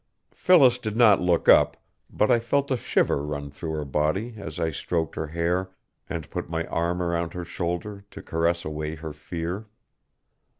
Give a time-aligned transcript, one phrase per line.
[0.31, 1.77] Phyllis did not look up,
[2.09, 5.69] but I felt a shiver run through her body as I stroked her hair
[6.09, 9.67] and put my arm around her shoulder to caress away her fear.